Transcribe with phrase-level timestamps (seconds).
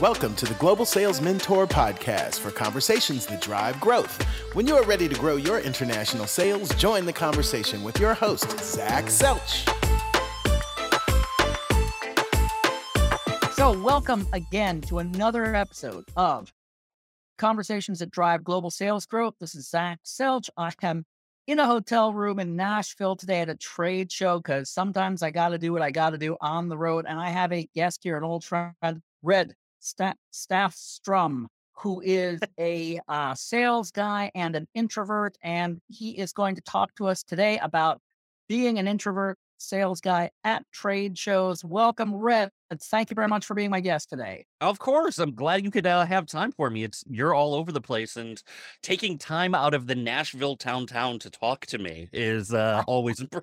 [0.00, 4.20] Welcome to the Global Sales Mentor Podcast for conversations that drive growth.
[4.54, 8.58] When you are ready to grow your international sales, join the conversation with your host,
[8.60, 9.68] Zach Selch.
[13.52, 16.52] So, welcome again to another episode of
[17.38, 19.34] Conversations that Drive Global Sales Growth.
[19.38, 20.48] This is Zach Selch.
[20.56, 21.04] I am
[21.46, 25.50] in a hotel room in Nashville today at a trade show because sometimes I got
[25.50, 27.04] to do what I got to do on the road.
[27.08, 28.74] And I have a guest here, an old friend,
[29.22, 35.36] Red Staff, Staff Strum, who is a uh, sales guy and an introvert.
[35.42, 38.00] And he is going to talk to us today about
[38.48, 41.64] being an introvert sales guy at trade shows.
[41.64, 42.50] Welcome, Red.
[42.72, 44.46] Thank you very much for being my guest today.
[44.60, 46.84] Of course, I'm glad you could uh, have time for me.
[46.84, 48.42] It's you're all over the place, and
[48.82, 53.24] taking time out of the Nashville town town to talk to me is uh, always.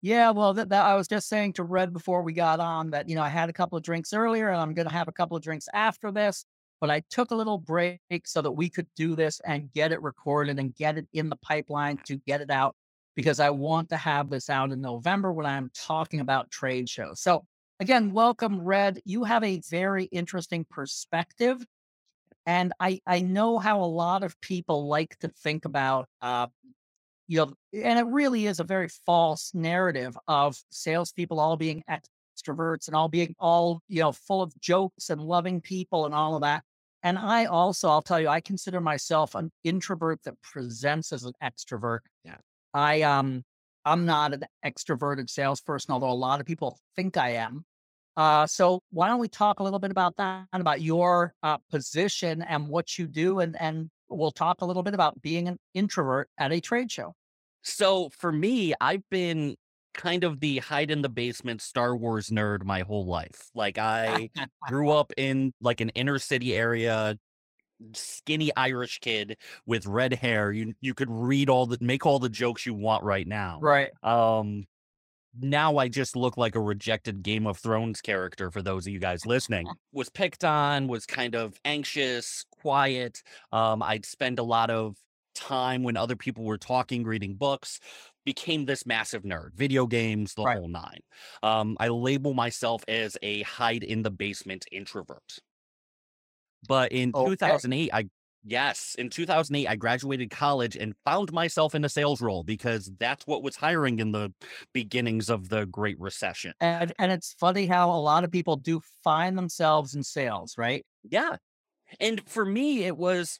[0.00, 3.08] yeah, well, that, that I was just saying to Red before we got on that
[3.08, 5.12] you know I had a couple of drinks earlier, and I'm going to have a
[5.12, 6.44] couple of drinks after this.
[6.80, 10.00] But I took a little break so that we could do this and get it
[10.00, 12.76] recorded and get it in the pipeline to get it out
[13.16, 17.20] because I want to have this out in November when I'm talking about trade shows.
[17.20, 17.44] So,
[17.80, 19.00] again, welcome, Red.
[19.04, 21.66] You have a very interesting perspective.
[22.46, 26.46] And I, I know how a lot of people like to think about, uh,
[27.28, 32.88] you know, and it really is a very false narrative of salespeople all being extroverts
[32.88, 36.42] and all being all, you know, full of jokes and loving people and all of
[36.42, 36.64] that.
[37.02, 41.32] And I also, I'll tell you, I consider myself an introvert that presents as an
[41.42, 42.00] extrovert.
[42.24, 42.38] Yeah.
[42.74, 43.44] I um
[43.84, 47.64] I'm not an extroverted salesperson, although a lot of people think I am.
[48.16, 51.58] Uh, so why don't we talk a little bit about that, and about your uh,
[51.70, 55.58] position and what you do, and and we'll talk a little bit about being an
[55.74, 57.14] introvert at a trade show.
[57.62, 59.56] So for me, I've been
[59.94, 63.50] kind of the hide in the basement Star Wars nerd my whole life.
[63.54, 64.30] Like I
[64.68, 67.18] grew up in like an inner city area,
[67.94, 69.36] skinny Irish kid
[69.66, 70.52] with red hair.
[70.52, 73.58] You you could read all the make all the jokes you want right now.
[73.60, 73.90] Right.
[74.02, 74.66] Um
[75.40, 78.98] now I just look like a rejected Game of Thrones character for those of you
[78.98, 79.66] guys listening.
[79.92, 83.22] was picked on, was kind of anxious, quiet.
[83.52, 84.96] Um I'd spend a lot of
[85.38, 87.80] time when other people were talking, reading books,
[88.24, 90.58] became this massive nerd, video games, the right.
[90.58, 91.00] whole nine.
[91.42, 95.38] Um, I label myself as a hide in the basement introvert.
[96.66, 97.30] But in okay.
[97.30, 98.08] 2008, I
[98.44, 103.26] yes, in 2008, I graduated college and found myself in a sales role because that's
[103.26, 104.32] what was hiring in the
[104.74, 106.52] beginnings of the Great Recession.
[106.60, 110.84] And and it's funny how a lot of people do find themselves in sales, right?
[111.08, 111.36] Yeah.
[112.00, 113.38] And for me, it was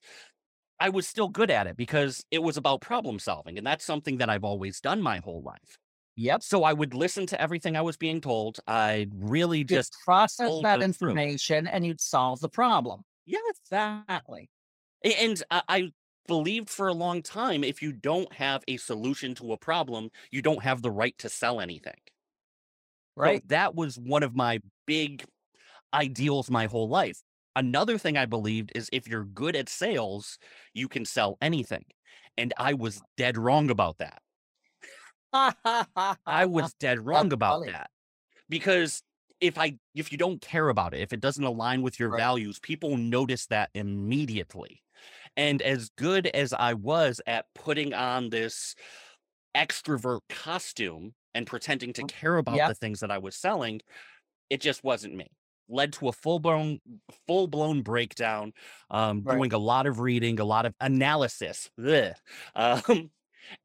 [0.80, 3.58] I was still good at it because it was about problem solving.
[3.58, 5.78] And that's something that I've always done my whole life.
[6.16, 6.42] Yep.
[6.42, 8.58] So I would listen to everything I was being told.
[8.66, 11.72] I really you'd just process that information through.
[11.72, 13.02] and you'd solve the problem.
[13.24, 14.48] Yeah, exactly.
[15.04, 15.92] And I
[16.26, 20.42] believed for a long time if you don't have a solution to a problem, you
[20.42, 22.00] don't have the right to sell anything.
[23.16, 23.42] Right.
[23.42, 25.24] So that was one of my big
[25.94, 27.20] ideals my whole life.
[27.58, 30.38] Another thing I believed is if you're good at sales,
[30.74, 31.84] you can sell anything.
[32.36, 34.22] And I was dead wrong about that.
[35.32, 37.72] I was dead wrong about funny.
[37.72, 37.90] that
[38.48, 39.02] because
[39.40, 42.20] if I if you don't care about it, if it doesn't align with your right.
[42.20, 44.80] values, people notice that immediately.
[45.36, 48.76] And as good as I was at putting on this
[49.56, 52.20] extrovert costume and pretending to mm-hmm.
[52.20, 52.68] care about yep.
[52.68, 53.80] the things that I was selling,
[54.48, 55.26] it just wasn't me.
[55.68, 56.80] Led to a full blown
[57.26, 58.52] full blown breakdown.
[58.90, 59.36] Um, right.
[59.36, 61.70] Doing a lot of reading, a lot of analysis.
[62.54, 63.10] Um,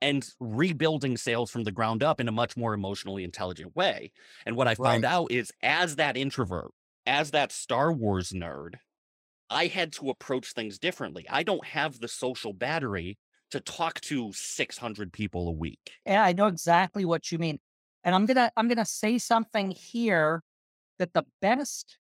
[0.01, 4.11] and rebuilding sales from the ground up in a much more emotionally intelligent way.
[4.45, 5.11] And what I found right.
[5.11, 6.71] out is as that introvert,
[7.05, 8.75] as that Star Wars nerd,
[9.49, 11.25] I had to approach things differently.
[11.29, 13.17] I don't have the social battery
[13.51, 15.91] to talk to 600 people a week.
[16.05, 17.59] Yeah, I know exactly what you mean.
[18.03, 20.41] And I'm going to I'm going to say something here
[21.03, 21.97] that the best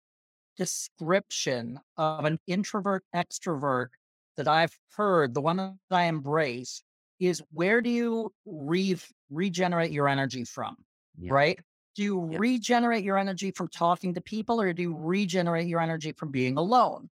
[0.58, 3.88] description of an introvert extrovert
[4.36, 6.84] that I've heard, the one that I embrace
[7.18, 8.98] is where do you re-
[9.30, 10.76] regenerate your energy from?
[11.18, 11.32] Yeah.
[11.32, 11.60] Right?
[11.96, 12.38] Do you yeah.
[12.40, 16.58] regenerate your energy from talking to people or do you regenerate your energy from being
[16.58, 17.10] alone?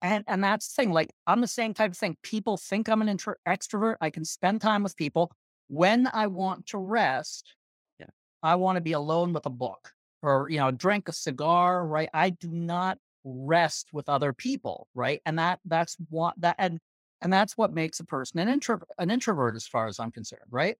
[0.00, 0.92] And, and that's the thing.
[0.92, 2.16] Like, I'm the same type of thing.
[2.22, 3.96] People think I'm an intro- extrovert.
[4.00, 5.32] I can spend time with people.
[5.68, 7.54] When I want to rest,
[8.00, 8.06] yeah.
[8.42, 9.93] I want to be alone with a book
[10.24, 12.08] or, you know, drink a cigar, right?
[12.14, 15.20] I do not rest with other people, right?
[15.26, 16.80] And that that's what that and
[17.22, 20.42] and that's what makes a person an introvert an introvert as far as i'm concerned
[20.50, 20.76] right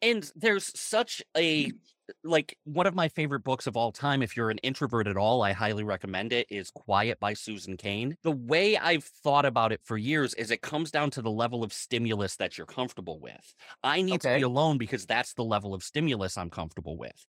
[0.00, 1.70] and there's such a
[2.24, 5.42] like one of my favorite books of all time, if you're an introvert at all,
[5.42, 8.16] I highly recommend it, is Quiet by Susan Cain.
[8.22, 11.64] The way I've thought about it for years is it comes down to the level
[11.64, 13.54] of stimulus that you're comfortable with.
[13.82, 14.34] I need okay.
[14.34, 17.26] to be alone because that's the level of stimulus I'm comfortable with.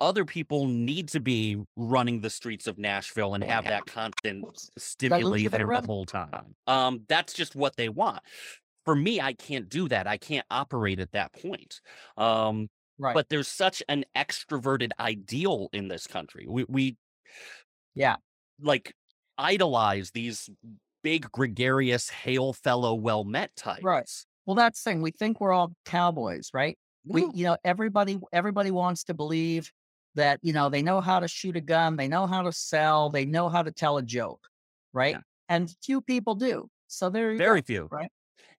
[0.00, 4.44] Other people need to be running the streets of Nashville and have that constant
[4.76, 6.54] stimuli there the whole time.
[6.66, 8.22] Um, that's just what they want
[8.84, 10.06] for me, I can't do that.
[10.06, 11.80] I can't operate at that point.
[12.18, 12.68] Um,
[12.98, 13.14] Right.
[13.14, 16.46] But there's such an extroverted ideal in this country.
[16.48, 16.96] We we
[17.94, 18.16] yeah,
[18.60, 18.94] like
[19.36, 20.48] idolize these
[21.02, 23.82] big gregarious hail fellow well met types.
[23.82, 24.08] Right.
[24.46, 25.02] Well, that's the thing.
[25.02, 26.78] We think we're all cowboys, right?
[27.04, 29.72] We you know, everybody everybody wants to believe
[30.14, 33.10] that, you know, they know how to shoot a gun, they know how to sell,
[33.10, 34.48] they know how to tell a joke,
[34.92, 35.14] right?
[35.14, 35.20] Yeah.
[35.48, 36.68] And few people do.
[36.88, 37.88] So there very go, few.
[37.90, 38.10] Right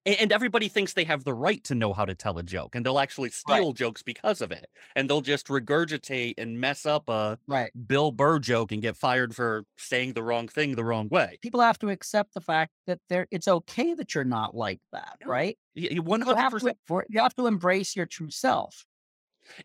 [0.05, 2.85] and everybody thinks they have the right to know how to tell a joke and
[2.85, 3.75] they'll actually steal right.
[3.75, 7.71] jokes because of it and they'll just regurgitate and mess up a right.
[7.87, 11.61] bill burr joke and get fired for saying the wrong thing the wrong way people
[11.61, 15.57] have to accept the fact that they it's okay that you're not like that right
[15.73, 16.25] you, 100%.
[16.27, 18.85] You, have to, you have to embrace your true self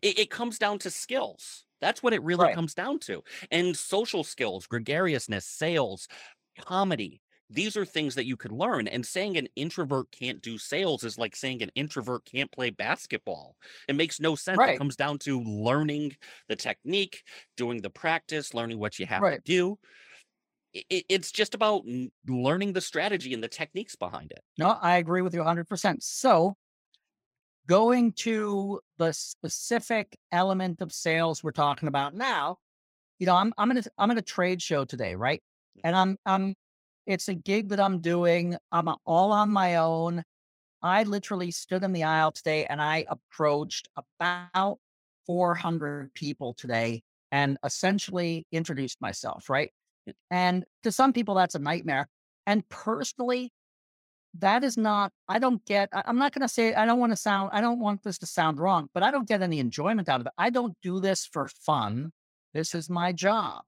[0.01, 2.55] it, it comes down to skills that's what it really right.
[2.55, 6.07] comes down to and social skills gregariousness sales
[6.65, 8.87] comedy these are things that you could learn.
[8.87, 13.55] And saying an introvert can't do sales is like saying an introvert can't play basketball.
[13.87, 14.57] It makes no sense.
[14.57, 14.75] Right.
[14.75, 16.15] It comes down to learning
[16.47, 17.23] the technique,
[17.57, 19.43] doing the practice, learning what you have right.
[19.43, 19.77] to do.
[20.73, 21.83] It's just about
[22.25, 24.39] learning the strategy and the techniques behind it.
[24.57, 26.01] No, I agree with you 100%.
[26.01, 26.55] So,
[27.71, 32.57] going to the specific element of sales we're talking about now,
[33.17, 35.41] you know, I'm I'm at a, I'm at a trade show today, right?
[35.85, 36.53] And I'm I'm
[37.07, 38.57] it's a gig that I'm doing.
[38.73, 40.21] I'm all on my own.
[40.83, 43.87] I literally stood in the aisle today and I approached
[44.19, 44.79] about
[45.25, 49.71] 400 people today and essentially introduced myself, right?
[50.29, 52.09] And to some people, that's a nightmare.
[52.45, 53.53] And personally,
[54.39, 57.17] that is not, I don't get, I'm not going to say, I don't want to
[57.17, 60.21] sound, I don't want this to sound wrong, but I don't get any enjoyment out
[60.21, 60.33] of it.
[60.37, 62.11] I don't do this for fun.
[62.53, 63.63] This is my job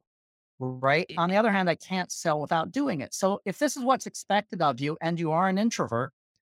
[0.59, 1.11] right?
[1.17, 3.13] On the other hand, I can't sell without doing it.
[3.13, 6.11] So if this is what's expected of you and you are an introvert,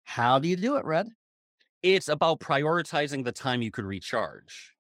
[0.04, 1.10] how do you do it, Red?
[1.84, 4.74] It's about prioritizing the time you could recharge.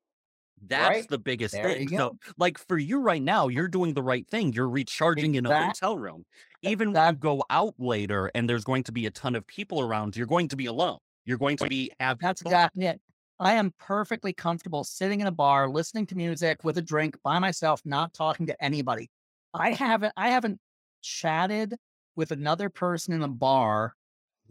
[0.68, 1.10] That's right.
[1.10, 1.89] the biggest there thing.
[1.89, 4.54] So, like for you right now, you're doing the right thing.
[4.54, 6.25] You're recharging in a hotel room.
[6.65, 9.81] Even when you go out later and there's going to be a ton of people
[9.81, 10.97] around, you're going to be alone.
[11.25, 12.19] You're going to be have.
[12.19, 13.01] That's exactly it.
[13.39, 17.39] I am perfectly comfortable sitting in a bar, listening to music with a drink by
[17.39, 19.09] myself, not talking to anybody.
[19.53, 20.59] I haven't I haven't
[21.01, 21.75] chatted
[22.15, 23.94] with another person in a bar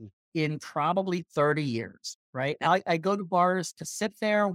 [0.00, 0.10] mm.
[0.34, 2.56] in probably 30 years, right?
[2.60, 4.50] I, I go to bars to sit there,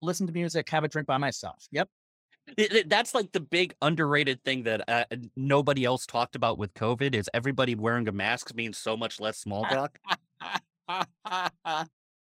[0.00, 1.66] listen to music, have a drink by myself.
[1.70, 1.88] Yep.
[2.56, 5.04] It, it, that's like the big underrated thing that uh,
[5.36, 9.38] nobody else talked about with COVID is everybody wearing a mask means so much less
[9.38, 9.98] small talk.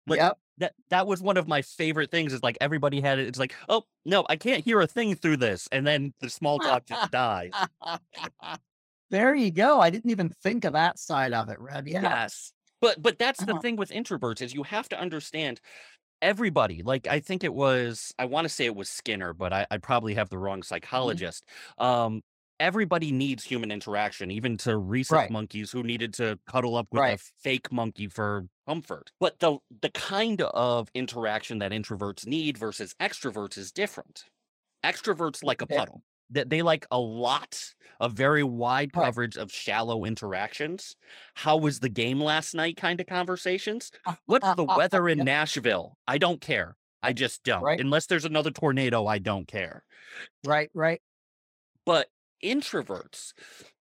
[0.09, 0.39] Like yep.
[0.59, 3.27] that that was one of my favorite things is like everybody had it.
[3.27, 5.69] It's like, oh no, I can't hear a thing through this.
[5.73, 7.51] And then the small talk just dies.
[9.11, 9.81] There you go.
[9.81, 11.87] I didn't even think of that side of it, Red.
[11.87, 12.03] Yeah.
[12.03, 12.53] Yes.
[12.81, 13.61] But but that's the uh-huh.
[13.61, 15.61] thing with introverts is you have to understand
[16.23, 16.83] everybody.
[16.83, 19.79] Like I think it was I want to say it was Skinner, but I, I
[19.79, 20.75] probably have the wrong mm-hmm.
[20.75, 21.45] psychologist.
[21.79, 21.85] Mm-hmm.
[21.85, 22.23] Um
[22.59, 25.31] everybody needs human interaction, even to rhesus right.
[25.31, 27.19] monkeys who needed to cuddle up with right.
[27.19, 29.13] a fake monkey for comfort.
[29.21, 34.25] But the the kind of interaction that introverts need versus extroverts is different.
[34.85, 36.03] Extroverts like a puddle.
[36.31, 37.63] That they like a lot,
[38.01, 40.97] a very wide coverage of shallow interactions.
[41.35, 42.77] How was the game last night?
[42.77, 43.93] Kind of conversations.
[44.05, 45.97] Uh, What's uh, the uh, weather in Nashville?
[46.07, 46.77] I don't care.
[47.03, 47.81] I just don't.
[47.81, 49.85] Unless there's another tornado, I don't care.
[50.45, 51.01] Right, right.
[51.85, 52.09] But
[52.43, 53.33] introverts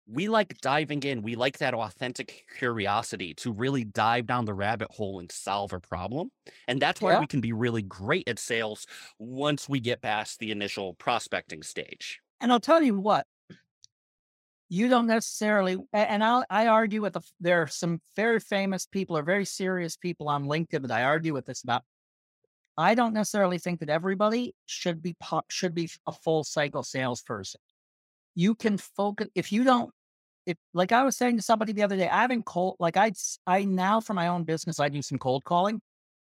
[0.07, 4.89] we like diving in we like that authentic curiosity to really dive down the rabbit
[4.91, 6.29] hole and solve a problem
[6.67, 7.19] and that's why yeah.
[7.19, 8.85] we can be really great at sales
[9.19, 13.25] once we get past the initial prospecting stage and i'll tell you what
[14.69, 19.17] you don't necessarily and i i argue with the, there are some very famous people
[19.17, 21.83] or very serious people on linkedin that i argue with this about
[22.77, 25.15] i don't necessarily think that everybody should be
[25.49, 27.61] should be a full cycle salesperson
[28.33, 29.91] you can focus if you don't
[30.45, 33.13] if like I was saying to somebody the other day, I haven't cold like I
[33.47, 35.81] I now for my own business I do some cold calling.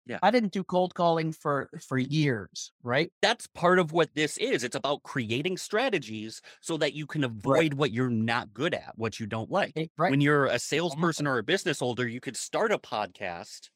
[0.07, 0.19] Yeah.
[0.23, 3.11] I didn't do cold calling for for years, right?
[3.21, 4.63] That's part of what this is.
[4.63, 7.73] It's about creating strategies so that you can avoid right.
[7.73, 9.73] what you're not good at, what you don't like.
[9.75, 10.11] Eh, right.
[10.11, 13.69] When you're a salesperson or a business holder, you could start a podcast.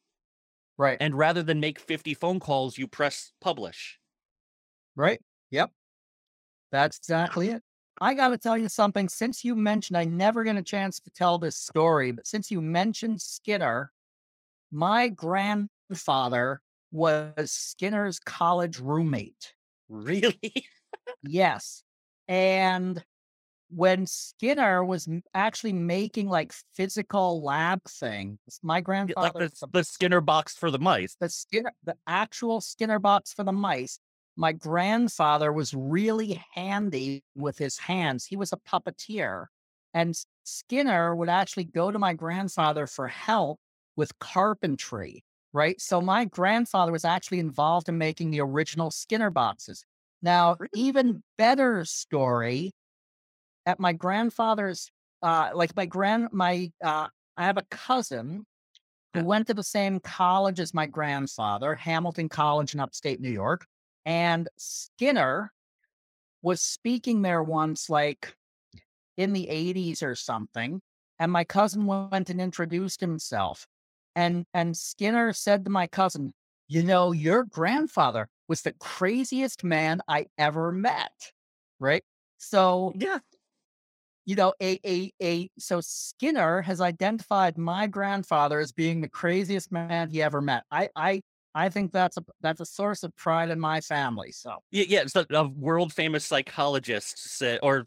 [0.77, 0.97] Right.
[0.99, 3.99] And rather than make 50 phone calls, you press publish
[4.95, 5.21] Right.
[5.51, 5.71] Yep.
[6.71, 7.61] That's exactly it.
[7.99, 9.09] I got to tell you something.
[9.09, 12.61] Since you mentioned, I never get a chance to tell this story, but since you
[12.61, 13.91] mentioned Skinner,
[14.71, 15.09] my
[15.91, 19.53] grandfather was Skinner's college roommate.
[19.89, 20.65] Really?
[21.23, 21.83] yes.
[22.27, 23.03] And
[23.69, 30.21] when Skinner was actually making like physical lab things, my grandfather like the, the Skinner
[30.21, 33.99] box for the mice, the Skinner, the actual Skinner box for the mice.
[34.37, 38.25] My grandfather was really handy with his hands.
[38.25, 39.47] He was a puppeteer,
[39.93, 43.59] and Skinner would actually go to my grandfather for help
[43.97, 45.23] with carpentry.
[45.53, 45.79] Right.
[45.81, 49.83] So my grandfather was actually involved in making the original Skinner boxes.
[50.21, 52.71] Now, even better story
[53.65, 54.89] at my grandfather's,
[55.21, 58.45] uh, like my grand, my, uh, I have a cousin
[59.13, 63.65] who went to the same college as my grandfather, Hamilton College in upstate New York.
[64.05, 65.51] And Skinner
[66.41, 68.35] was speaking there once, like
[69.17, 70.81] in the 80s or something.
[71.19, 73.67] And my cousin went and introduced himself.
[74.15, 76.33] And and Skinner said to my cousin,
[76.67, 81.31] you know, your grandfather was the craziest man I ever met.
[81.79, 82.03] Right.
[82.37, 83.19] So yeah,
[84.25, 89.71] you know, a a a so Skinner has identified my grandfather as being the craziest
[89.71, 90.63] man he ever met.
[90.71, 91.21] I I
[91.53, 94.31] I think that's a that's a source of pride in my family.
[94.31, 97.85] So yeah, yeah, it's a, a world famous psychologist said, or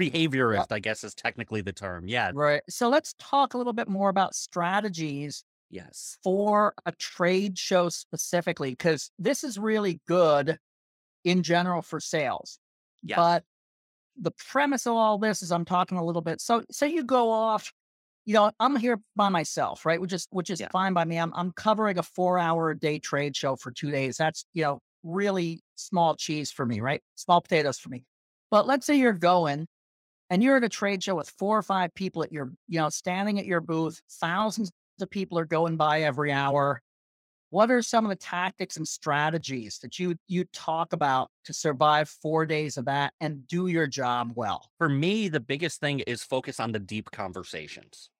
[0.00, 2.08] Uh behaviorist, I guess is technically the term.
[2.08, 2.32] Yeah.
[2.34, 2.62] Right.
[2.68, 6.18] So let's talk a little bit more about strategies Yes.
[6.22, 10.58] for a trade show specifically, because this is really good
[11.24, 12.58] in general for sales.
[13.02, 13.16] Yeah.
[13.16, 13.44] But
[14.16, 16.40] the premise of all this is I'm talking a little bit.
[16.40, 17.72] So so you go off,
[18.24, 20.00] you know, I'm here by myself, right?
[20.00, 20.68] Which is which is Yeah.
[20.70, 21.18] fine by me.
[21.18, 24.16] I'm I'm covering a four hour a day trade show for two days.
[24.16, 27.02] That's you know, really small cheese for me, right?
[27.16, 28.04] Small potatoes for me.
[28.50, 29.66] But let's say you're going
[30.30, 32.88] and you're at a trade show with four or five people at your, you know,
[32.88, 34.70] standing at your booth, thousands
[35.00, 36.82] of people are going by every hour.
[37.50, 42.10] What are some of the tactics and strategies that you you talk about to survive
[42.10, 44.68] four days of that and do your job well?
[44.76, 48.10] For me, the biggest thing is focus on the deep conversations.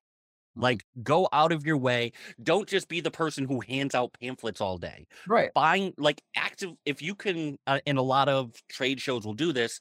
[0.56, 0.62] Mm.
[0.62, 2.12] Like, go out of your way.
[2.42, 5.06] Don't just be the person who hands out pamphlets all day.
[5.26, 5.50] Right.
[5.52, 6.70] Find like active.
[6.86, 9.78] If you can, uh, and a lot of trade shows will do this,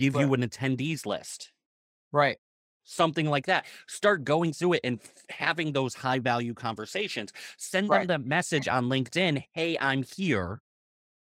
[0.00, 1.52] give you an attendees list.
[2.12, 2.38] Right.
[2.82, 3.66] something like that.
[3.86, 4.98] Start going through it and
[5.28, 7.32] having those high value conversations.
[7.56, 8.08] Send Right.
[8.08, 9.44] them the message on LinkedIn.
[9.52, 10.60] Hey, I'm here.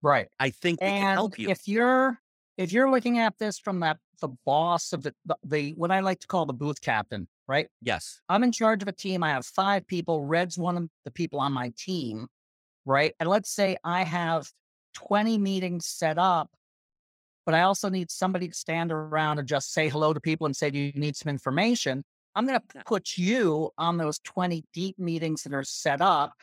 [0.02, 0.28] Right.
[0.38, 1.48] I think we can help you.
[1.50, 2.20] if you're
[2.56, 6.00] if you're looking at this from that the boss of the, the the what I
[6.00, 7.68] like to call the booth captain, right?
[7.82, 8.20] yes.
[8.28, 9.22] I'm in charge of a team.
[9.24, 10.24] I have five people.
[10.24, 12.28] Red's one of the people on my team,
[12.84, 13.14] right?
[13.18, 14.48] And let's say I have
[14.94, 16.50] 20 meetings set up,
[17.46, 20.54] but I also need somebody to stand around and just say hello to people and
[20.54, 22.04] say, Do you need some information?
[22.34, 26.34] I'm going to put you on those 20 deep meetings that are set up.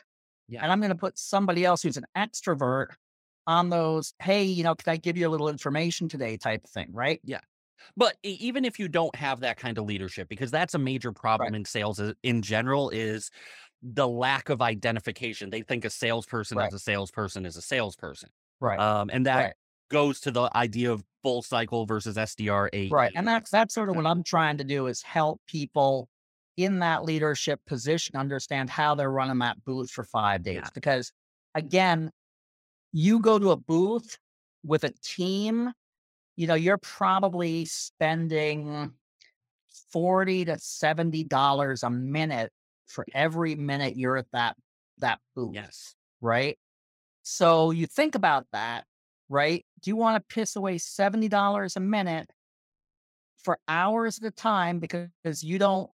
[0.48, 0.62] Yeah.
[0.62, 2.88] And I'm going to put somebody else who's an extrovert
[3.46, 6.70] on those, hey, you know, can I give you a little information today type of
[6.70, 7.20] thing, right?
[7.22, 7.40] Yeah.
[7.96, 11.54] But even if you don't have that kind of leadership, because that's a major problem
[11.54, 13.30] in sales in general, is
[13.82, 15.50] the lack of identification.
[15.50, 16.68] They think a salesperson Right.
[16.68, 18.30] as a salesperson is a salesperson.
[18.58, 18.80] Right.
[18.80, 19.54] Um, and that Right.
[19.94, 22.90] Goes to the idea of full cycle versus SDR.
[22.90, 23.12] Right.
[23.14, 26.08] And that's that's sort of what I'm trying to do is help people
[26.56, 30.62] in that leadership position understand how they're running that booth for five days.
[30.64, 30.68] Yeah.
[30.74, 31.12] Because
[31.54, 32.10] again,
[32.92, 34.18] you go to a booth
[34.64, 35.70] with a team,
[36.34, 38.92] you know, you're probably spending
[39.92, 42.50] 40 to 70 dollars a minute
[42.86, 44.56] for every minute you're at that
[44.98, 45.94] that booth yes.
[46.20, 46.58] right?
[47.22, 48.84] So you think about that,
[49.28, 49.64] right?
[49.82, 52.30] Do you want to piss away $70 a minute
[53.42, 55.90] for hours at a time because you don't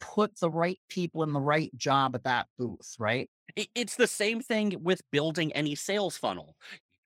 [0.00, 3.30] put the right people in the right job at that booth, right?
[3.74, 6.56] It's the same thing with building any sales funnel.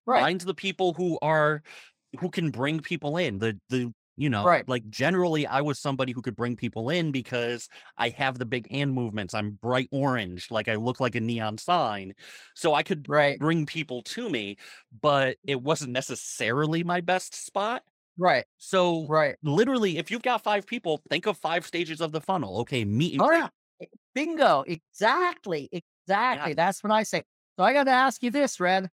[0.07, 0.21] Right.
[0.21, 1.63] Find the people who are
[2.21, 3.39] who can bring people in.
[3.39, 4.67] The the you know, Right.
[4.67, 7.69] like generally I was somebody who could bring people in because
[7.99, 9.35] I have the big hand movements.
[9.35, 12.15] I'm bright orange, like I look like a neon sign.
[12.55, 13.41] So I could Right.
[13.41, 14.57] bring people to me,
[15.01, 17.83] but it wasn't necessarily my best spot.
[18.19, 18.47] Right.
[18.59, 19.37] So Right.
[19.43, 22.59] literally if you've got five people, think of five stages of the funnel.
[22.61, 23.49] Okay, meet Oh yeah.
[24.15, 24.63] Bingo.
[24.67, 25.69] Exactly.
[25.73, 26.55] Exactly.
[26.55, 27.25] That's what I say.
[27.59, 28.91] So I got to ask you this, Red.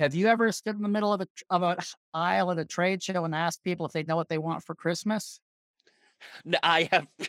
[0.00, 1.76] Have you ever stood in the middle of a of an
[2.12, 4.74] aisle at a trade show and asked people if they know what they want for
[4.74, 5.40] Christmas?
[6.46, 7.06] N- I have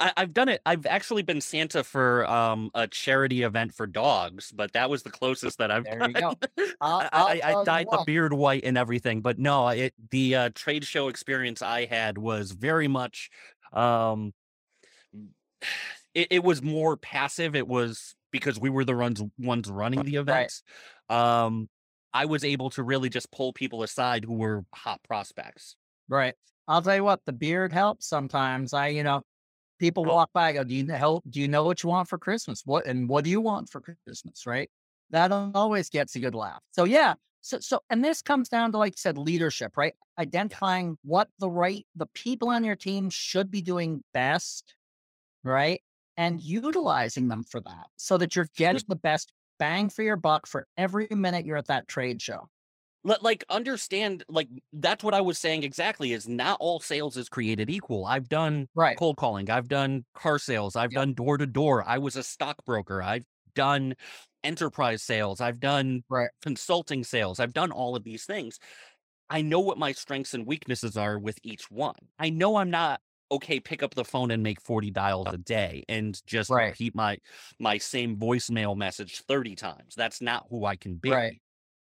[0.00, 0.60] I, have done it.
[0.64, 5.10] I've actually been Santa for um, a charity event for dogs, but that was the
[5.10, 6.10] closest that I've there done.
[6.10, 6.34] You go.
[6.80, 10.34] I'll, I, I'll I, I dyed the beard white and everything, but no, it the
[10.34, 13.30] uh, trade show experience I had was very much.
[13.72, 14.32] Um,
[16.14, 17.54] it, it was more passive.
[17.54, 20.62] It was because we were the ones ones running the events.
[21.10, 21.44] Right.
[21.44, 21.68] Um,
[22.12, 25.76] I was able to really just pull people aside who were hot prospects.
[26.08, 26.34] Right.
[26.66, 28.72] I'll tell you what, the beard helps sometimes.
[28.72, 29.22] I, you know,
[29.78, 32.18] people walk by, I go, do you know, do you know what you want for
[32.18, 32.62] Christmas?
[32.64, 34.46] What, and what do you want for Christmas?
[34.46, 34.70] Right.
[35.10, 36.60] That always gets a good laugh.
[36.72, 37.14] So yeah.
[37.40, 39.94] So, so, and this comes down to, like you said, leadership, right?
[40.18, 44.74] Identifying what the right, the people on your team should be doing best,
[45.44, 45.80] right?
[46.16, 50.46] And utilizing them for that so that you're getting the best bang for your buck
[50.46, 52.48] for every minute you're at that trade show.
[53.04, 57.28] Let, like understand like that's what I was saying exactly is not all sales is
[57.28, 58.04] created equal.
[58.04, 58.98] I've done Right.
[58.98, 60.94] cold calling, I've done car sales, I've Yep.
[60.94, 61.84] done door to door.
[61.88, 63.00] I was a stockbroker.
[63.02, 63.24] I've
[63.54, 63.94] done
[64.44, 66.30] enterprise sales, I've done Right.
[66.42, 67.38] consulting sales.
[67.40, 68.58] I've done all of these things.
[69.30, 71.96] I know what my strengths and weaknesses are with each one.
[72.18, 75.84] I know I'm not okay pick up the phone and make 40 dials a day
[75.88, 76.68] and just Right.
[76.68, 77.18] repeat my
[77.58, 79.94] my same voicemail message 30 times.
[79.94, 81.10] That's not who I can be.
[81.10, 81.40] Right.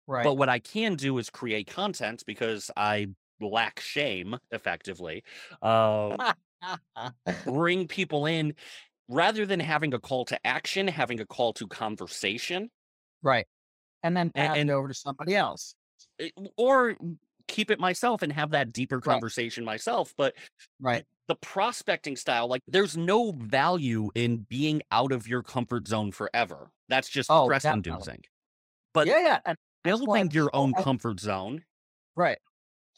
[0.08, 0.24] Right.
[0.24, 3.08] But what I can do is create content because I
[3.40, 5.24] lack shame effectively.
[5.62, 6.34] Uh,
[7.46, 8.54] bring people in
[9.08, 12.70] rather than having a call to action, having a call to conversation,
[13.22, 13.48] right.
[14.04, 15.76] And then pass and- it over to somebody else.
[16.20, 16.96] eh, or
[17.48, 19.04] keep it myself and have that deeper Right.
[19.06, 20.14] conversation myself.
[20.18, 20.36] But
[20.80, 21.06] Right.
[21.30, 26.72] The prospecting style, like there's no value in being out of your comfort zone forever.
[26.90, 28.24] That's just Oh, stress inducing.
[28.94, 29.40] But yeah, yeah.
[29.46, 31.64] And building your own people- comfort zone,
[32.16, 32.40] right.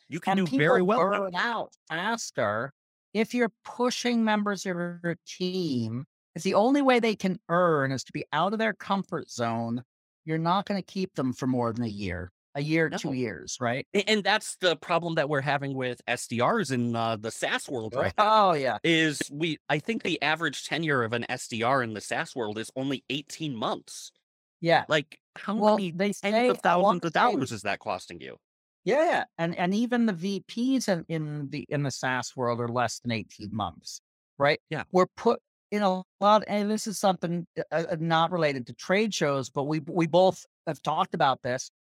[0.10, 1.00] you can And do very well.
[1.00, 2.74] burn out faster
[3.14, 6.06] if you're pushing members of your team.
[6.34, 9.84] It's the only way they can earn is to be out of their comfort zone.
[10.24, 12.98] You're not going to keep them for more than a year, a year, No.
[12.98, 13.88] two years, right?
[14.08, 18.14] And that's the problem that we're having with SDRs in uh, the SaaS world right
[18.18, 22.36] Oh yeah, is we I think the average tenure of an SDR in the SaaS
[22.36, 24.12] world is only 18 months.
[24.60, 24.84] yeah.
[24.90, 28.38] Like how Well, many they say tens of thousands of dollars is that costing you?
[28.84, 29.24] Yeah, yeah.
[29.38, 33.12] and and even the VPs in, in the in the SaaS world are less than
[33.12, 34.02] eighteen months,
[34.38, 34.60] right?
[34.70, 34.84] Yeah.
[34.92, 35.40] we're put
[35.72, 39.64] in a lot, and this is something uh, uh, not related to trade shows, but
[39.66, 41.72] we we both have talked about this.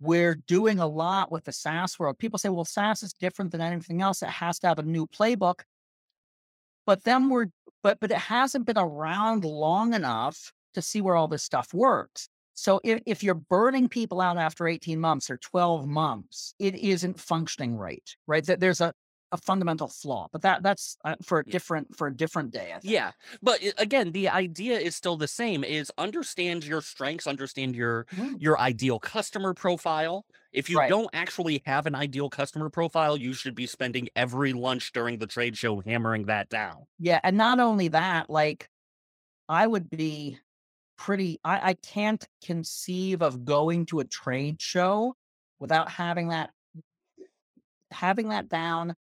[0.00, 2.18] We're doing a lot with the SaaS world.
[2.18, 5.06] People say, "Well, SaaS is different than anything else; it has to have a new
[5.06, 5.62] playbook."
[6.86, 7.46] But then we're
[7.82, 12.28] but but it hasn't been around long enough to see where all this stuff works.
[12.54, 17.20] So if, if you're burning people out after 18 months or 12 months, it isn't
[17.20, 18.44] functioning right, right?
[18.46, 18.94] That there's a,
[19.32, 22.72] a fundamental flaw, but that that's uh, for a different for a different day.
[22.74, 22.82] I think.
[22.82, 23.12] Yeah.
[23.42, 28.36] But again, the idea is still the same is understand your strengths, understand your Mhm.
[28.38, 30.26] your ideal customer profile.
[30.52, 30.86] If you Right.
[30.86, 35.26] don't actually have an ideal customer profile, you should be spending every lunch during the
[35.26, 36.86] trade show hammering that down.
[36.98, 38.68] Yeah, and not only that, like
[39.48, 40.38] I would be
[40.98, 41.40] pretty.
[41.44, 45.16] I, I can't conceive of going to a trade show
[45.60, 46.52] without having that
[47.90, 48.94] having that down.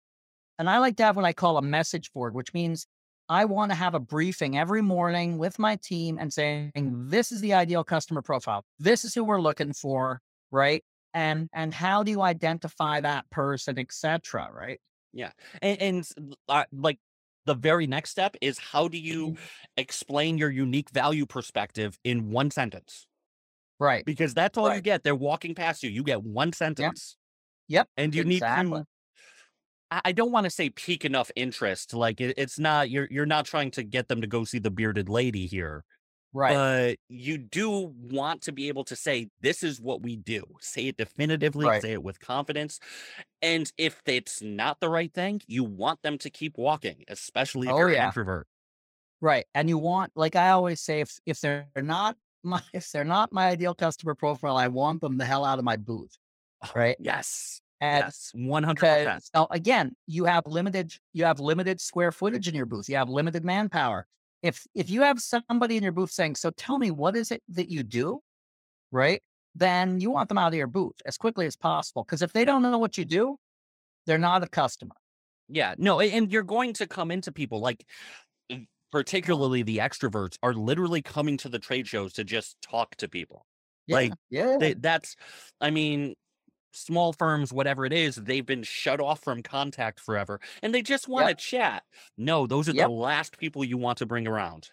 [0.60, 2.88] And I like to have what I call a message board, which means
[3.28, 7.42] I want to have a briefing every morning with my team and saying, this is
[7.42, 8.64] the ideal customer profile.
[8.80, 10.84] This is who we're looking for, right?
[11.14, 14.50] And and how do you identify that person, etc.
[14.54, 14.80] Right?
[15.14, 17.00] Yeah, and, and uh, like
[17.46, 19.08] the very next step is how do Mm-hmm.
[19.08, 19.38] you
[19.78, 23.08] explain your unique value perspective in one sentence?
[23.80, 24.06] Right.
[24.06, 25.04] Because that's all you get.
[25.04, 25.90] They're walking past you.
[25.90, 27.18] You get one sentence.
[27.68, 27.88] Yep.
[27.98, 28.72] And you exactly.
[28.72, 28.88] need to
[29.92, 31.94] I don't want to say pique enough interest.
[31.94, 34.72] Like it, it's not you're you're not trying to get them to go see the
[34.72, 35.86] bearded lady here.
[36.34, 36.62] Right.
[36.64, 40.44] But you do want to be able to say this is what we do.
[40.62, 41.74] Say it definitively, Right.
[41.74, 42.80] say it with confidence.
[43.42, 47.78] And if it's not the right thing, you want them to keep walking, especially if
[47.78, 48.48] Oh, you're an introvert.
[49.22, 49.46] Right.
[49.54, 53.32] And you want, like I always say, if if they're not my if they're not
[53.32, 56.18] my ideal customer profile, I want them the hell out of my booth.
[56.64, 56.98] Oh, right.
[57.00, 57.62] Yes.
[57.82, 58.32] And yes.
[58.34, 59.30] One hundred because percent.
[59.34, 62.88] now again, you have limited you have limited square footage in your booth.
[62.88, 64.08] You have limited manpower.
[64.42, 67.44] If if you have somebody in your booth saying, So tell me what is it
[67.50, 68.22] that you do?
[68.92, 69.22] Right?
[69.56, 72.04] Then you want them out of your booth as quickly as possible.
[72.04, 73.38] Because if they don't know what you do,
[74.06, 74.96] they're not a customer.
[75.48, 77.86] Yeah, no, and you're going to come into people like,
[78.92, 83.46] particularly the extroverts, are literally coming to the trade shows to just talk to people.
[83.88, 83.96] Yeah.
[83.96, 84.58] Like, yeah.
[84.60, 85.16] They, that's,
[85.62, 86.16] I mean,
[86.76, 91.08] small firms, whatever it is, they've been shut off from contact forever and they just
[91.08, 91.36] want to Yep.
[91.36, 91.84] chat.
[92.18, 92.86] No, those are Yep.
[92.86, 94.72] the last people you want to bring around.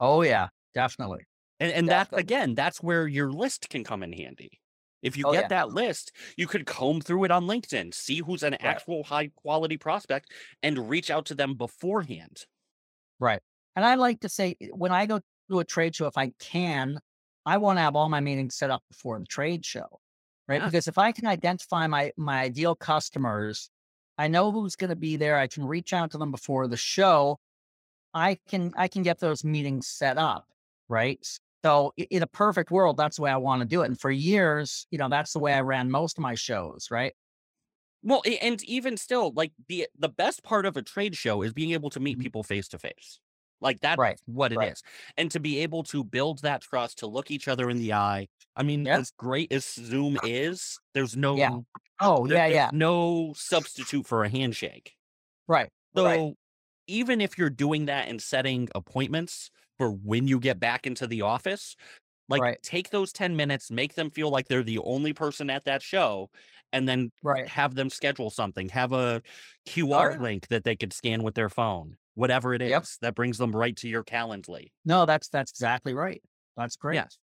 [0.00, 1.26] Oh yeah, definitely.
[1.60, 4.60] And and that again, that's where your list can come in handy.
[5.02, 5.50] If you Oh, get yeah.
[5.50, 9.76] that list, you could comb through it on LinkedIn, see who's an actual high quality
[9.76, 10.32] prospect,
[10.62, 12.46] and reach out to them beforehand.
[13.18, 13.42] Right.
[13.76, 16.30] And I like to say eh, when I go to a trade show, if I
[16.38, 16.98] can,
[17.46, 20.00] I want to have all my meetings set up before the trade show.
[20.48, 20.62] Right.
[20.62, 20.64] Yeah.
[20.64, 23.70] Because if I can identify my my ideal customers,
[24.18, 25.38] I know who's going to be there.
[25.38, 27.38] I can reach out to them before the show.
[28.14, 30.48] I can I can get those meetings set up.
[30.88, 31.26] Right.
[31.64, 33.86] So in a perfect world, that's the way I want to do it.
[33.86, 36.88] And for years, you know, that's the way I ran most of my shows.
[36.90, 37.14] Right.
[38.02, 41.72] Well, and even still, like the the best part of a trade show is being
[41.72, 42.20] able to meet Mhm.
[42.20, 43.20] people face to face.
[43.64, 44.82] Like that's Right, what it is, right.
[45.16, 48.28] And to be able to build that trust, to look each other in the eye.
[48.56, 48.98] I mean, Yeah.
[48.98, 51.64] as great as Zoom is, there's no
[52.00, 52.70] Oh, there- yeah, yeah.
[52.72, 54.94] no substitute for a handshake.
[55.48, 55.70] Right.
[55.96, 56.34] So right.
[56.86, 61.22] even if you're doing that and setting appointments for when you get back into the
[61.22, 61.76] office,
[62.28, 62.62] like Right.
[62.62, 66.30] take those 10 minutes, make them feel like they're the only person at that show,
[66.72, 67.48] and then Right.
[67.48, 69.22] have them schedule something, have a
[69.66, 70.18] QR yeah.
[70.18, 72.84] link that they could scan with their phone, whatever it is Yep.
[73.02, 74.72] that brings them right to your Calendly.
[74.84, 76.22] No, that's that's exactly right.
[76.56, 76.94] That's great.
[76.96, 77.18] Yes.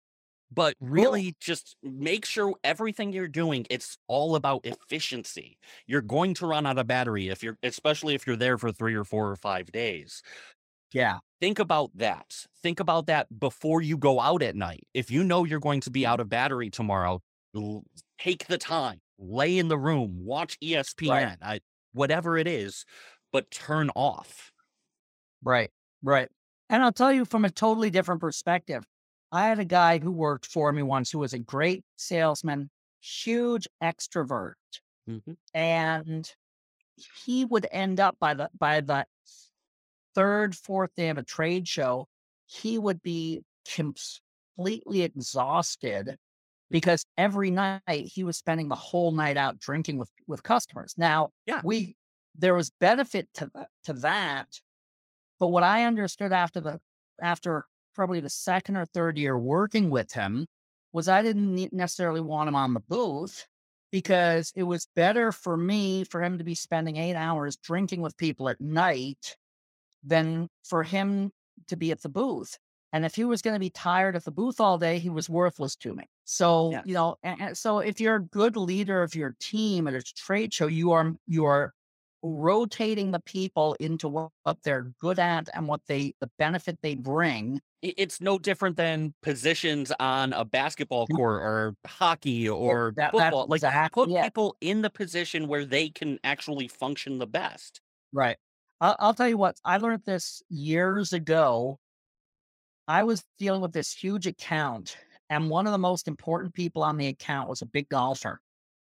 [0.51, 5.59] But really just make sure everything you're doing, it's all about efficiency.
[5.85, 8.95] You're going to run out of battery if you're especially if you're there for three
[8.95, 10.23] or four or five days.
[10.91, 11.19] Yeah.
[11.39, 12.47] think about that.
[12.63, 14.87] Think about that before you go out at night.
[14.95, 17.21] If you know you're going to be out of battery tomorrow,
[18.19, 21.59] take the time, lay in the room, watch ESPN, I,
[21.93, 22.85] whatever it is,
[23.31, 24.51] but turn off.
[25.43, 25.71] Right,
[26.01, 26.29] right.
[26.69, 28.85] And I'll tell you from a totally different perspective.
[29.31, 32.69] I had a guy who worked for me once who was a great salesman,
[33.01, 34.53] huge extrovert,
[35.07, 35.37] Mhm.
[35.53, 36.33] and
[37.25, 39.05] he would end up by the by the
[40.15, 42.07] third, fourth day of a trade show,
[42.45, 46.17] he would be completely exhausted
[46.71, 50.95] because every night he was spending the whole night out drinking with with customers.
[50.97, 51.63] Now, Yeah.
[51.63, 51.95] we
[52.35, 54.59] there was benefit to that, to that,
[55.39, 56.79] but what I understood after the
[57.21, 60.47] after probably the second or third year working with him
[60.93, 63.45] was I didn't ne- necessarily want him on the booth
[63.91, 68.17] because it was better for me for him to be spending eight hours drinking with
[68.17, 69.37] people at night
[70.03, 71.31] than for him
[71.67, 72.57] to be at the booth.
[72.91, 75.29] And if he was going to be tired at the booth all day, he was
[75.29, 76.05] worthless to me.
[76.25, 76.81] So, Yeah.
[76.83, 80.01] you know, and, and so if you're a good leader of your team at a
[80.01, 81.73] trade show, you are you are
[82.21, 86.95] rotating the people into what, what they're good at and what they the benefit they
[86.95, 87.61] bring.
[87.81, 93.47] It's no different than positions on a basketball court or hockey or that- football.
[93.47, 94.23] Like exactly put it.
[94.23, 97.79] people in the position where they can actually function the best.
[98.11, 98.37] Right.
[98.81, 101.77] I'll, I'll tell you what, I learned this years ago.
[102.87, 104.97] I was dealing with this huge account,
[105.29, 108.41] and one of the most important people on the account was a big golfer.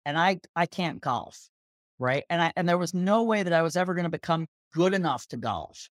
[0.06, 1.50] And I I can't golf.
[2.00, 2.24] Right.
[2.30, 4.94] And I and there was no way that I was ever going to become good
[4.94, 5.90] enough to golf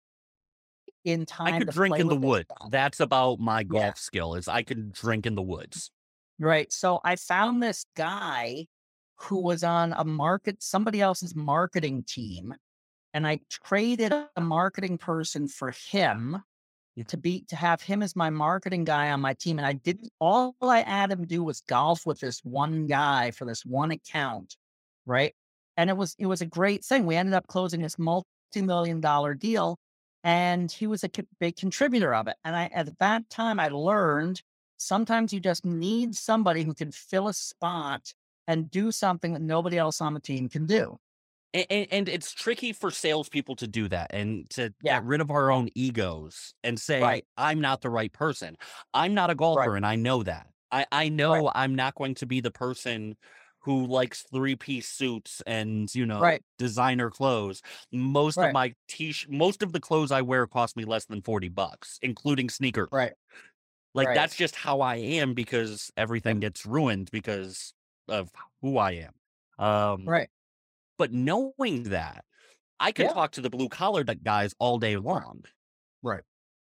[1.04, 2.48] in time I could to drink play in the woods.
[2.70, 3.92] That's about my golf Yeah.
[3.94, 5.90] skill is I can drink in the woods.
[6.38, 6.72] Right.
[6.72, 8.66] So I found this guy
[9.16, 12.54] who was on a market, somebody else's marketing team.
[13.14, 16.42] And I traded a marketing person for him
[17.08, 19.58] to be to have him as my marketing guy on my team.
[19.58, 23.44] And I didn't all I had him do was golf with this one guy for
[23.44, 24.56] this one account.
[25.06, 25.34] Right.
[25.76, 27.06] And it was it was a great thing.
[27.06, 29.78] We ended up closing this multi-million dollar deal.
[30.24, 32.36] And he was a co- big contributor of it.
[32.44, 34.42] And I at that time I learned
[34.76, 38.12] sometimes you just need somebody who can fill a spot
[38.48, 40.98] and do something that nobody else on the team can do.
[41.54, 44.94] And, and, it's tricky for salespeople to do that and to Yeah.
[44.94, 47.26] get rid of our own egos and say, Right.
[47.36, 48.56] I'm not the right person.
[48.94, 50.46] I'm not a golfer and I know that.
[50.70, 53.16] I, I know I'm not going to be the person
[53.62, 56.42] who likes three piece suits and, you know, Right.
[56.58, 57.62] designer clothes.
[57.92, 58.42] Most Right.
[58.42, 61.98] of my t most of the clothes I wear cost me less than 40 bucks,
[62.02, 62.90] including sneakers.
[62.90, 63.14] Right.
[63.94, 64.12] Like Right.
[64.12, 67.74] that's just how I am because everything gets ruined because
[68.08, 68.30] of
[68.62, 69.14] who I am.
[69.58, 70.30] Um, Right.
[70.98, 72.24] but knowing that,
[72.80, 73.08] I can Yeah.
[73.08, 75.44] talk to the blue collar guys all day long.
[76.02, 76.24] Right.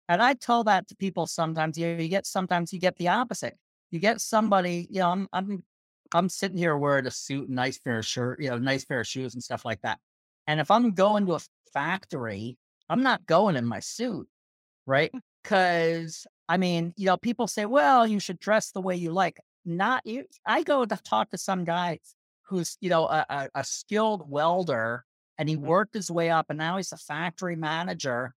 [0.09, 1.79] And I tell that to people sometimes.
[1.79, 3.59] You, you get sometimes you get the opposite.
[3.91, 5.65] You get somebody, you know, I'm I'm
[6.13, 9.01] I'm sitting here wearing a suit, and nice pair of shirt, you know, nice pair
[9.01, 9.99] of shoes and stuff like that.
[10.47, 11.41] And if I'm going to a
[11.73, 12.57] factory,
[12.89, 14.29] I'm not going in my suit,
[14.87, 15.13] right?
[15.43, 19.39] Because I mean, you know, people say, well, you should dress the way you like.
[19.65, 20.25] Not you.
[20.45, 22.15] I go to talk to some guys.
[22.51, 25.05] who's, you know, a, a, a skilled welder
[25.39, 25.67] and he mm-hmm.
[25.67, 28.35] worked his way up and now he's a factory manager.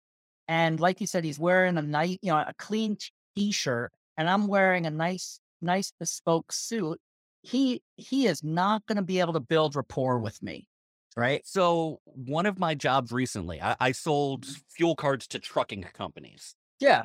[0.47, 2.97] And like you said, he's wearing a nice, you know, a clean
[3.35, 7.01] t-shirt and I'm wearing a nice, nice bespoke suit.
[7.43, 10.67] He he is not going to be able to build rapport with me.
[11.15, 11.45] Right.
[11.45, 14.61] So one of my jobs recently, I, I sold mm-hmm.
[14.69, 16.55] fuel cards to trucking companies.
[16.79, 17.03] Yeah.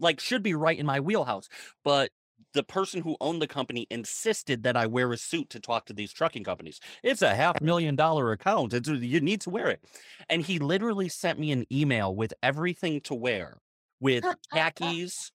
[0.00, 1.48] Like should be right in my wheelhouse.
[1.84, 2.10] But
[2.52, 5.92] the person who owned the company insisted that I wear a suit to talk to
[5.92, 6.80] these trucking companies.
[7.02, 8.72] It's a half million dollar account.
[8.72, 9.84] It's, you need to wear it.
[10.28, 13.58] And he literally sent me an email with everything to wear
[14.00, 15.32] with khakis,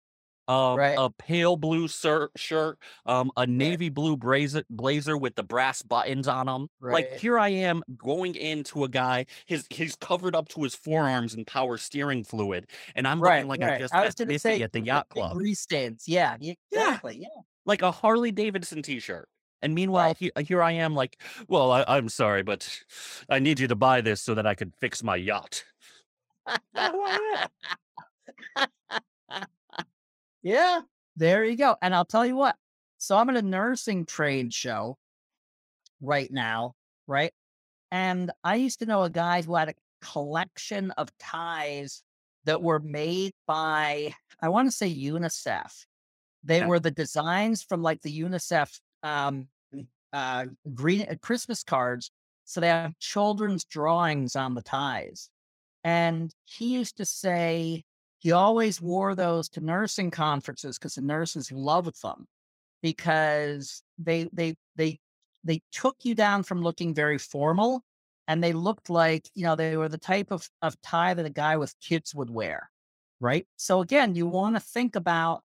[0.50, 0.96] um, right.
[0.98, 6.28] a pale blue sir- shirt, um, a navy blue blazer, blazer with the brass buttons
[6.28, 6.68] on them.
[6.82, 6.94] Right.
[6.94, 11.36] Like here I am going into a guy, his he's covered up to his forearms
[11.36, 13.74] in power steering fluid, and I'm right, like right.
[13.74, 15.38] I just I was to say at the yacht club.
[15.54, 17.28] Stains, yeah, exactly, yeah.
[17.36, 19.30] yeah, like a Harley Davidson T-shirt.
[19.62, 22.70] And meanwhile, he, here I am, like, well, I, I'm sorry, but
[23.30, 25.66] I need you to buy this so that I can fix my yacht.
[30.50, 30.82] Yeah,
[31.16, 31.76] there you go.
[31.80, 32.56] And I'll tell you what.
[32.98, 34.98] So I'm at a nursing trade show
[36.02, 36.74] right now,
[37.06, 37.32] right?
[37.92, 42.02] And I used to know a guy who had a collection of ties
[42.46, 45.86] that were made by, I want to say UNICEF.
[46.44, 49.50] They were the designs from like the UNICEF um,
[50.12, 52.10] uh, green uh, Christmas cards.
[52.46, 55.30] So they have children's drawings on the ties.
[55.84, 57.84] And he used to say,
[58.20, 62.28] he always wore those to nursing conferences because the nurses loved them
[62.82, 65.00] because they they they
[65.44, 67.82] they took you down from looking very formal
[68.28, 71.30] and they looked like you know they were the type of, of tie that a
[71.30, 72.70] guy with kids would wear
[73.20, 73.46] right?
[73.58, 75.44] So again you want to think about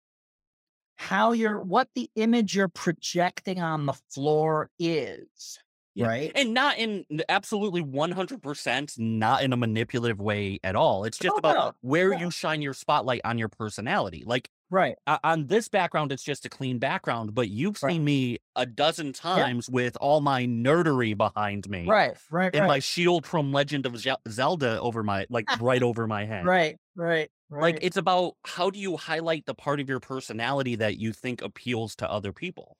[0.96, 5.58] how you're what the image you're projecting on the floor is
[5.94, 6.06] yeah.
[6.06, 6.32] Right.
[6.34, 11.04] And not in absolutely 100%, not in a manipulative way at all.
[11.04, 11.72] It's just oh, about no.
[11.82, 14.22] where you shine your spotlight on your personality.
[14.24, 14.96] Like, right.
[15.06, 17.92] Uh, on this background, it's just a clean background, but you've right.
[17.92, 19.74] seen me a dozen times yeah.
[19.74, 21.86] with all my nerdery behind me.
[21.86, 22.16] Right.
[22.30, 22.54] Right.
[22.54, 22.68] And right.
[22.68, 26.46] my shield from Legend of Zelda over my, like, right over my head.
[26.46, 26.76] Right.
[26.96, 27.30] Right.
[27.50, 27.60] Right.
[27.60, 31.42] Like, it's about how do you highlight the part of your personality that you think
[31.42, 32.78] appeals to other people?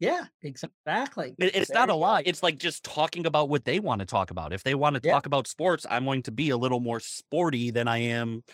[0.00, 1.34] Yeah, exactly.
[1.38, 2.22] It, it's there not a lie.
[2.24, 4.52] It's like just talking about what they want to talk about.
[4.52, 5.12] If they want to yeah.
[5.12, 8.44] talk about sports, I'm going to be a little more sporty than I am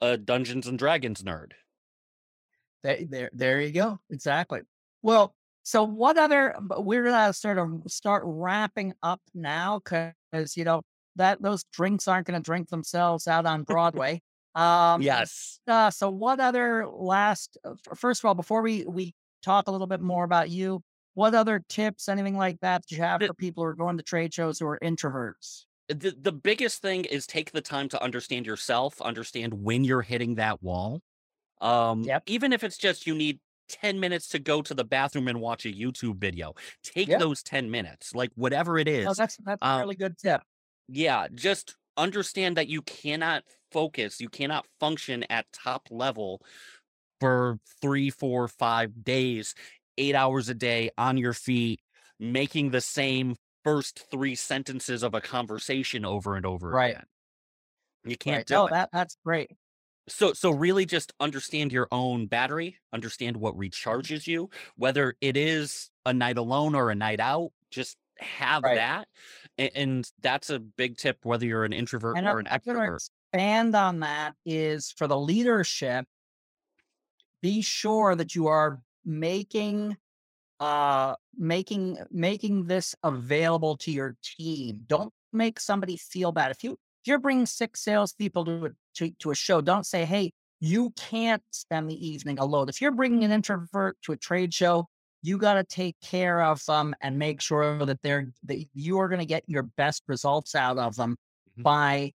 [0.00, 1.52] a Dungeons and Dragons nerd.
[2.82, 4.00] There, there, there you go.
[4.10, 4.60] Exactly.
[5.02, 6.54] Well, so what other?
[6.78, 10.82] We're gonna sort of start wrapping up now because you know
[11.16, 14.22] that those drinks aren't going to drink themselves out on Broadway.
[14.54, 15.60] Um, yes.
[15.68, 17.58] Uh, so what other last?
[17.64, 20.82] Uh, first of all, before we we talk a little bit more about you,
[21.18, 24.04] what other tips, anything like that, do you have for people who are going to
[24.04, 25.64] trade shows who are introverts?
[25.88, 30.36] The, the biggest thing is take the time to understand yourself, understand when you're hitting
[30.36, 31.00] that wall.
[31.60, 32.22] Um, yep.
[32.28, 35.66] Even if it's just you need 10 minutes to go to the bathroom and watch
[35.66, 36.54] a YouTube video,
[36.84, 37.18] take yep.
[37.18, 39.08] those 10 minutes, like whatever it is.
[39.08, 40.42] Oh, that's that's um, a really good tip.
[40.86, 46.42] Yeah, just understand that you cannot focus, you cannot function at top level
[47.20, 49.56] for three, four, five days
[49.98, 51.80] eight hours a day on your feet,
[52.18, 56.92] making the same first three sentences of a conversation over and over right.
[56.92, 57.04] again.
[58.04, 58.46] You can't right.
[58.46, 58.70] do oh, it.
[58.70, 59.50] That, that's great.
[60.08, 65.90] So, so really just understand your own battery, understand what recharges you, whether it is
[66.06, 68.76] a night alone or a night out, just have right.
[68.76, 69.08] that.
[69.58, 73.08] And, and, that's a big tip, whether you're an introvert and or an extrovert.
[73.32, 76.06] Expand on that is for the leadership,
[77.42, 79.96] be sure that you are making
[80.60, 86.72] uh making making this available to your team don't make somebody feel bad if you
[86.72, 90.90] if you're bringing six salespeople to a, to, to a show don't say hey you
[90.96, 94.84] can't spend the evening alone if you're bringing an introvert to a trade show
[95.22, 99.08] you got to take care of them and make sure that they're that you are
[99.08, 101.62] going to get your best results out of them mm-hmm.
[101.62, 102.12] by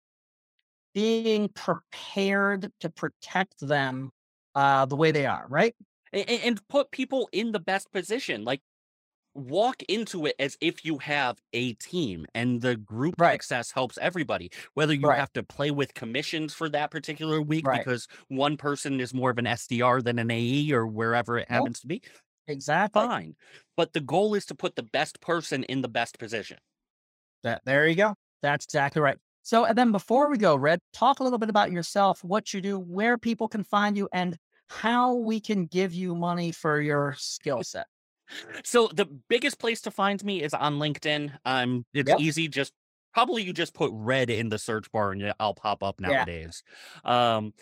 [0.94, 4.12] being prepared to protect them
[4.56, 5.76] uh, the way they are, right?
[6.14, 8.44] And, and put people in the best position.
[8.44, 8.62] Like
[9.36, 13.34] walk into it as if you have a team and the group right.
[13.34, 15.20] success helps everybody whether you right.
[15.20, 17.84] have to play with commissions for that particular week right.
[17.84, 21.80] because one person is more of an SDR than an AE or wherever it happens
[21.80, 21.82] nope.
[21.82, 22.02] to be
[22.48, 23.36] exactly fine
[23.78, 26.58] but the goal is to put the best person in the best position
[27.44, 31.20] that there you go that's exactly right so and then before we go red talk
[31.20, 34.36] a little bit about yourself what you do where people can find you and
[34.70, 37.88] how we can give you money for your skill set.
[38.64, 41.36] So the biggest place to find me is on LinkedIn.
[41.46, 42.20] Um, it's Yep.
[42.20, 42.48] easy.
[42.48, 42.74] Just
[43.14, 46.10] probably you just put red in the search bar and I'll pop up Yeah.
[46.10, 46.62] nowadays.
[47.04, 47.54] Um,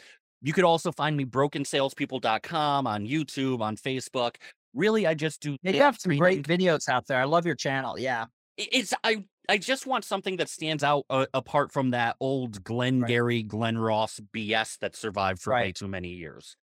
[0.41, 4.36] you could also find me brokensalespeople.com on YouTube, on Facebook.
[4.74, 7.20] Really, I just do Yeah, you have some great videos out there.
[7.20, 7.98] I love your channel.
[7.98, 8.26] Yeah.
[8.60, 12.65] I- It's I I just want something that stands out uh, apart from that old
[12.65, 13.08] Glenn Right.
[13.08, 16.58] Gary, Glen Ross BS that survived for way too many years.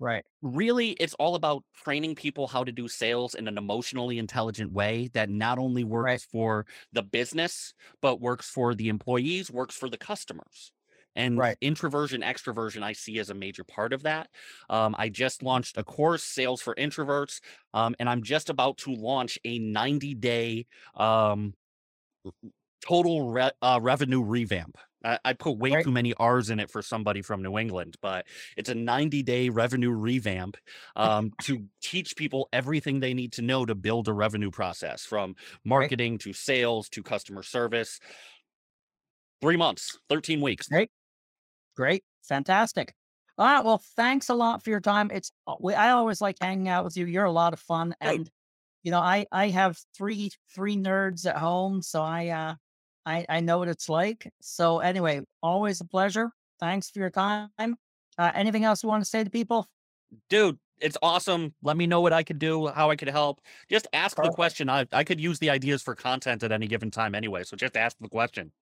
[0.00, 0.24] Right.
[0.42, 5.08] really it's all about training people how to do sales in an emotionally intelligent way
[5.12, 6.24] that not only works Right.
[6.24, 10.72] for the business but works for the employees works for the customers
[11.14, 11.58] and Right.
[11.60, 14.30] introversion extroversion i see as a major part of that
[14.70, 17.40] um, i just launched a course sales for introverts
[17.74, 21.52] um, and i'm just about to launch a 90 day um,
[22.86, 25.76] total re- uh, revenue revamp I, I put way Right.
[25.76, 29.48] too many r's in it for somebody from new england but it's a 90 day
[29.48, 30.56] revenue revamp
[30.96, 35.34] um, to teach people everything they need to know to build a revenue process from
[35.64, 38.00] marketing to sales to customer service.
[39.40, 40.68] Three months, 13 weeks.
[40.68, 40.90] Great.
[41.76, 42.04] Great.
[42.24, 42.94] Fantastic.
[43.38, 43.64] All right.
[43.64, 45.10] Well, thanks a lot for your time.
[45.12, 47.06] It's uh, I always like hanging out with you.
[47.06, 48.30] You're a lot of fun, and
[48.82, 52.54] you know, I I have three three nerds at home, so I uh
[53.06, 54.32] I I know what it's like.
[54.40, 56.30] So anyway, always a pleasure.
[56.58, 57.50] Thanks for your time.
[57.58, 59.66] Uh, anything else you want to say to people?
[60.28, 61.54] Dude, it's awesome.
[61.62, 63.40] Let me know what I could do, how I could help.
[63.70, 64.68] Just ask the question.
[64.68, 67.44] I, I could use the ideas for content at any given time anyway.
[67.44, 68.52] So just ask the question.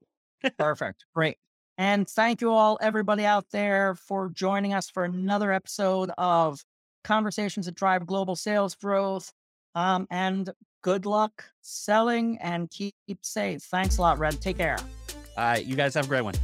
[0.58, 1.04] Perfect.
[1.14, 1.38] Great.
[1.76, 6.62] And thank you all, everybody out there, for joining us for another episode of
[7.04, 9.32] Conversations that Drive Global Sales Growth.
[9.74, 10.50] Um, and
[10.82, 13.62] good luck selling and keep safe.
[13.62, 14.40] Thanks a lot, Red.
[14.40, 14.78] Take care.
[15.36, 15.64] All right.
[15.64, 16.34] You guys have a great one.